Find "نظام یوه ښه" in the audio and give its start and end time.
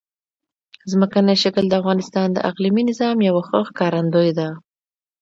2.89-3.59